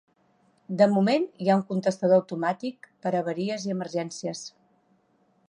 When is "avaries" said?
3.21-3.69